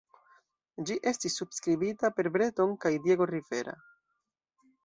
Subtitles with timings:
[0.89, 3.77] Ĝi estis subskribita per Breton kaj Diego Rivera.